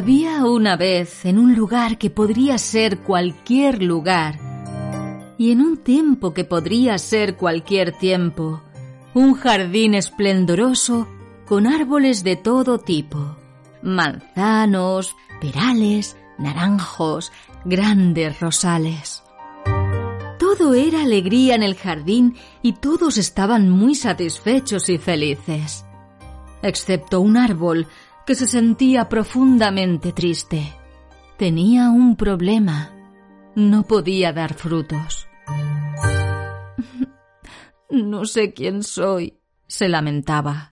Había 0.00 0.46
una 0.46 0.78
vez 0.78 1.26
en 1.26 1.38
un 1.38 1.54
lugar 1.54 1.98
que 1.98 2.08
podría 2.08 2.56
ser 2.56 3.00
cualquier 3.00 3.82
lugar. 3.82 4.38
Y 5.36 5.52
en 5.52 5.60
un 5.60 5.76
tiempo 5.76 6.32
que 6.32 6.44
podría 6.44 6.96
ser 6.96 7.36
cualquier 7.36 7.92
tiempo, 7.92 8.62
un 9.12 9.34
jardín 9.34 9.92
esplendoroso 9.92 11.06
con 11.46 11.66
árboles 11.66 12.24
de 12.24 12.36
todo 12.36 12.78
tipo, 12.78 13.36
manzanos, 13.82 15.14
perales, 15.38 16.16
naranjos, 16.38 17.30
grandes 17.66 18.40
rosales. 18.40 19.22
Todo 20.38 20.72
era 20.72 21.02
alegría 21.02 21.54
en 21.54 21.62
el 21.62 21.74
jardín 21.74 22.36
y 22.62 22.72
todos 22.72 23.18
estaban 23.18 23.68
muy 23.68 23.94
satisfechos 23.94 24.88
y 24.88 24.96
felices, 24.96 25.84
excepto 26.62 27.20
un 27.20 27.36
árbol 27.36 27.86
que 28.26 28.34
se 28.34 28.46
sentía 28.46 29.08
profundamente 29.08 30.12
triste. 30.12 30.74
Tenía 31.36 31.90
un 31.90 32.16
problema. 32.16 32.92
No 33.54 33.82
podía 33.84 34.32
dar 34.32 34.54
frutos. 34.54 35.26
No 37.90 38.24
sé 38.24 38.54
quién 38.54 38.84
soy, 38.84 39.40
se 39.66 39.88
lamentaba. 39.88 40.70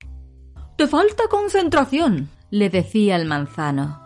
Te 0.77 0.87
falta 0.87 1.25
concentración, 1.29 2.29
le 2.51 2.71
decía 2.71 3.17
el 3.17 3.25
manzano. 3.25 4.01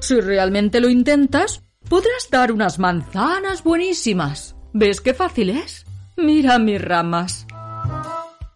Si 0.00 0.20
realmente 0.20 0.80
lo 0.80 0.88
intentas, 0.88 1.62
podrás 1.88 2.28
dar 2.28 2.50
unas 2.50 2.80
manzanas 2.80 3.62
buenísimas. 3.62 4.56
¿Ves 4.72 5.00
qué 5.00 5.14
fácil 5.14 5.50
es? 5.50 5.86
Mira 6.16 6.58
mis 6.58 6.82
ramas. 6.82 7.46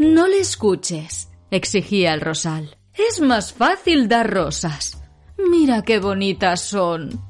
No 0.00 0.26
le 0.26 0.40
escuches, 0.40 1.30
exigía 1.50 2.12
el 2.12 2.20
rosal. 2.20 2.79
Es 3.08 3.20
más 3.20 3.52
fácil 3.52 4.08
dar 4.08 4.30
rosas. 4.30 5.00
Mira 5.50 5.82
qué 5.82 5.98
bonitas 5.98 6.60
son. 6.60 7.20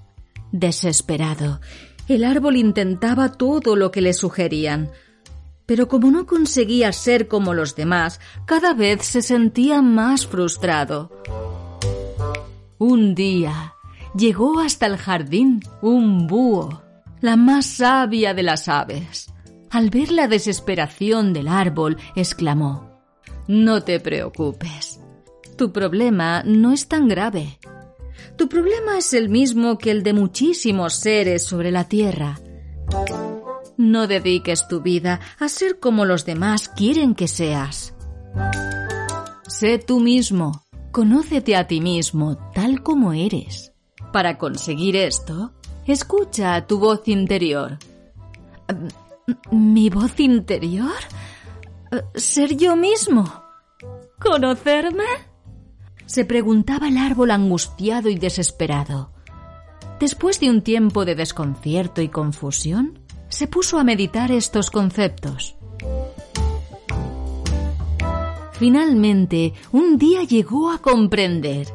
Desesperado, 0.53 1.61
el 2.09 2.25
árbol 2.25 2.57
intentaba 2.57 3.33
todo 3.33 3.77
lo 3.77 3.93
que 3.93 4.01
le 4.01 4.13
sugerían, 4.13 4.91
pero 5.67 5.87
como 5.87 6.11
no 6.11 6.27
conseguía 6.27 6.93
ser 6.93 7.29
como 7.29 7.55
los 7.55 7.77
demás, 7.77 8.21
cada 8.47 8.75
vez 8.75 9.05
se 9.05 9.23
sentía 9.23 9.81
más 9.81 10.27
frustrado. 10.27 11.13
Un 12.79 13.15
día 13.15 13.75
llegó 14.17 14.59
hasta 14.59 14.87
el 14.87 14.97
jardín 14.97 15.61
un 15.83 16.27
búho, 16.27 16.83
la 17.21 17.37
más 17.37 17.67
sabia 17.67 18.35
de 18.35 18.43
las 18.43 18.67
aves. 18.67 19.33
Al 19.71 19.91
ver 19.91 20.11
la 20.11 20.27
desesperación 20.27 21.33
del 21.33 21.47
árbol, 21.47 21.97
exclamó 22.17 23.01
No 23.47 23.85
te 23.85 24.01
preocupes. 24.01 24.90
Tu 25.61 25.73
problema 25.73 26.43
no 26.43 26.73
es 26.73 26.89
tan 26.89 27.07
grave. 27.07 27.59
Tu 28.37 28.49
problema 28.49 28.97
es 28.97 29.13
el 29.13 29.29
mismo 29.29 29.77
que 29.77 29.91
el 29.91 30.03
de 30.03 30.15
muchísimos 30.15 30.95
seres 30.95 31.45
sobre 31.45 31.71
la 31.71 31.85
Tierra. 31.85 32.41
No 33.77 34.07
dediques 34.07 34.67
tu 34.69 34.81
vida 34.81 35.21
a 35.39 35.51
ser 35.51 35.79
como 35.79 36.07
los 36.07 36.25
demás 36.25 36.71
quieren 36.71 37.15
que 37.15 37.29
seas. 37.29 37.93
Sé 39.47 39.77
tú 39.77 40.01
mismo, 40.01 40.65
conócete 40.93 41.55
a 41.57 41.67
ti 41.67 41.83
mismo 41.83 42.39
tal 42.55 42.83
como 42.83 43.13
eres. 43.13 43.75
Para 44.15 44.39
conseguir 44.39 44.97
esto, 44.97 45.53
escucha 45.87 46.55
a 46.55 46.67
tu 46.67 46.79
voz 46.79 47.07
interior. 47.07 47.77
¿Mi 49.51 49.91
voz 49.91 50.19
interior? 50.21 51.03
¿Ser 52.15 52.57
yo 52.57 52.77
mismo? 52.77 53.31
¿Conocerme? 54.19 55.30
Se 56.11 56.25
preguntaba 56.25 56.89
el 56.89 56.99
árbol 56.99 57.31
angustiado 57.31 58.09
y 58.09 58.17
desesperado. 58.17 59.13
Después 60.01 60.41
de 60.41 60.51
un 60.51 60.61
tiempo 60.61 61.05
de 61.05 61.15
desconcierto 61.15 62.03
y 62.03 62.09
confusión, 62.09 62.99
se 63.29 63.47
puso 63.47 63.79
a 63.79 63.85
meditar 63.85 64.33
estos 64.33 64.73
conceptos. 64.73 65.55
Finalmente, 68.55 69.55
un 69.71 69.99
día 69.99 70.25
llegó 70.25 70.73
a 70.73 70.79
comprender. 70.79 71.69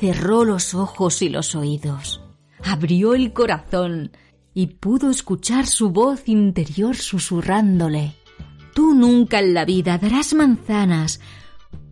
Cerró 0.00 0.46
los 0.46 0.72
ojos 0.72 1.20
y 1.20 1.28
los 1.28 1.54
oídos, 1.54 2.22
abrió 2.64 3.12
el 3.12 3.34
corazón 3.34 4.12
y 4.54 4.68
pudo 4.68 5.10
escuchar 5.10 5.66
su 5.66 5.90
voz 5.90 6.30
interior 6.30 6.96
susurrándole. 6.96 8.14
Tú 8.74 8.94
nunca 8.94 9.40
en 9.40 9.52
la 9.52 9.66
vida 9.66 9.98
darás 9.98 10.32
manzanas 10.32 11.20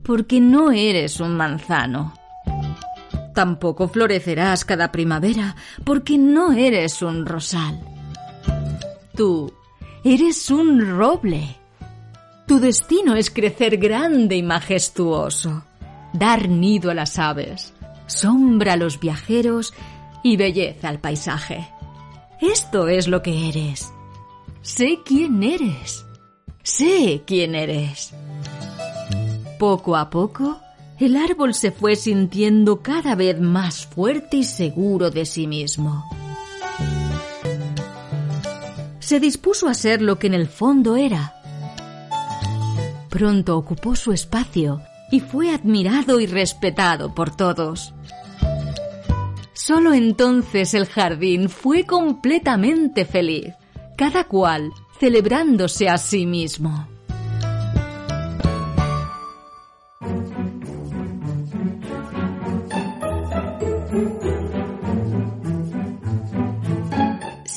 porque 0.09 0.41
no 0.41 0.73
eres 0.73 1.21
un 1.21 1.37
manzano. 1.37 2.15
Tampoco 3.35 3.89
florecerás 3.89 4.65
cada 4.65 4.91
primavera, 4.91 5.55
porque 5.85 6.17
no 6.17 6.55
eres 6.55 7.03
un 7.03 7.27
rosal. 7.27 7.79
Tú 9.15 9.53
eres 10.03 10.51
un 10.51 10.97
roble. 10.97 11.59
Tu 12.47 12.59
destino 12.59 13.17
es 13.17 13.31
crecer 13.31 13.77
grande 13.77 14.37
y 14.37 14.43
majestuoso, 14.43 15.65
dar 16.15 16.49
nido 16.49 16.91
a 16.91 16.95
las 16.95 17.19
aves, 17.19 17.75
sombra 18.07 18.73
a 18.73 18.77
los 18.79 18.99
viajeros 18.99 19.75
y 20.25 20.39
belleza 20.39 20.89
al 20.89 21.01
paisaje. 21.01 21.69
Esto 22.41 22.89
es 22.89 23.09
lo 23.09 23.21
que 23.21 23.51
eres. 23.51 23.93
Sé 24.63 25.01
quién 25.05 25.43
eres. 25.43 26.07
Sé 26.63 27.25
quién 27.27 27.55
eres. 27.55 28.15
Poco 29.59 29.97
a 29.97 30.09
poco, 30.09 30.61
el 31.01 31.17
árbol 31.17 31.53
se 31.53 31.73
fue 31.73 31.97
sintiendo 31.97 32.81
cada 32.81 33.17
vez 33.17 33.41
más 33.41 33.87
fuerte 33.87 34.39
y 34.39 34.45
seguro 34.45 35.11
de 35.11 35.27
sí 35.27 35.49
mismo. 35.49 36.05
Se 39.01 39.19
dispuso 39.19 39.69
a 39.69 39.75
ser 39.75 40.01
lo 40.01 40.19
que 40.19 40.29
en 40.29 40.35
el 40.35 40.47
fondo 40.47 40.97
era. 40.97 41.35
Pronto 43.09 43.57
ocupó 43.57 43.97
su 43.97 44.13
espacio 44.13 44.81
y 45.11 45.21
fue 45.21 45.51
admirado 45.51 46.21
y 46.21 46.27
respetado 46.27 47.15
por 47.15 47.35
todos. 47.35 47.95
Solo 49.55 49.93
entonces 49.93 50.73
el 50.75 50.87
jardín 50.87 51.49
fue 51.49 51.85
completamente 51.85 53.05
feliz, 53.05 53.55
cada 53.97 54.25
cual 54.25 54.71
celebrándose 55.01 55.89
a 55.89 55.99
sí 55.99 56.27
mismo. 56.27 56.87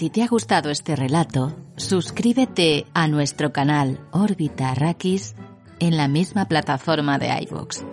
Si 0.01 0.09
te 0.09 0.24
ha 0.24 0.27
gustado 0.27 0.71
este 0.71 0.95
relato, 0.95 1.56
suscríbete 1.75 2.88
a 2.92 3.07
nuestro 3.07 3.53
canal 3.53 4.00
Órbita 4.09 4.71
Arrakis 4.71 5.36
en 5.80 5.95
la 5.95 6.07
misma 6.07 6.45
plataforma 6.45 7.19
de 7.19 7.27
iVoox. 7.44 7.83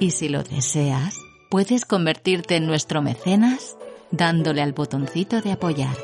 Y 0.00 0.10
si 0.10 0.28
lo 0.28 0.42
deseas, 0.42 1.20
puedes 1.50 1.84
convertirte 1.84 2.56
en 2.56 2.66
nuestro 2.66 3.00
mecenas 3.00 3.76
dándole 4.10 4.60
al 4.60 4.72
botoncito 4.72 5.40
de 5.40 5.52
apoyar. 5.52 5.96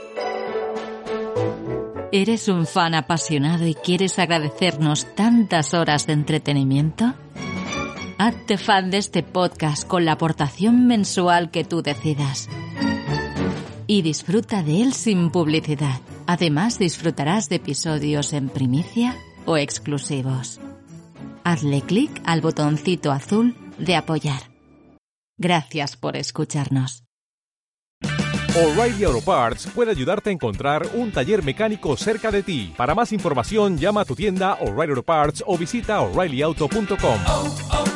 ¿Eres 2.12 2.46
un 2.46 2.64
fan 2.64 2.94
apasionado 2.94 3.66
y 3.66 3.74
quieres 3.74 4.20
agradecernos 4.20 5.12
tantas 5.16 5.74
horas 5.74 6.06
de 6.06 6.12
entretenimiento? 6.12 7.14
Hazte 8.16 8.58
fan 8.58 8.92
de 8.92 8.98
este 8.98 9.24
podcast 9.24 9.88
con 9.88 10.04
la 10.04 10.12
aportación 10.12 10.86
mensual 10.86 11.50
que 11.50 11.64
tú 11.64 11.82
decidas 11.82 12.48
y 13.92 14.00
disfruta 14.00 14.62
de 14.62 14.80
él 14.80 14.94
sin 14.94 15.30
publicidad. 15.30 16.00
Además 16.26 16.78
disfrutarás 16.78 17.50
de 17.50 17.56
episodios 17.56 18.32
en 18.32 18.48
primicia 18.48 19.14
o 19.44 19.58
exclusivos. 19.58 20.60
hazle 21.44 21.82
clic 21.82 22.10
al 22.24 22.40
botoncito 22.40 23.12
azul 23.12 23.54
de 23.76 23.96
apoyar. 23.96 24.40
Gracias 25.36 25.96
por 25.98 26.16
escucharnos. 26.16 27.04
O'Reilly 28.54 29.04
Auto 29.04 29.20
Parts 29.20 29.66
puede 29.74 29.90
ayudarte 29.90 30.30
a 30.30 30.32
encontrar 30.32 30.86
un 30.94 31.10
taller 31.10 31.42
mecánico 31.42 31.94
cerca 31.96 32.30
de 32.30 32.42
ti. 32.42 32.72
Para 32.76 32.94
más 32.94 33.12
información, 33.12 33.76
llama 33.76 34.02
a 34.02 34.04
tu 34.06 34.14
tienda 34.14 34.54
O'Reilly 34.54 34.92
Auto 34.92 35.02
Parts 35.02 35.44
o 35.46 35.58
visita 35.58 36.00
oreillyauto.com. 36.00 37.20
oh, 37.28 37.54
oh. 37.72 37.92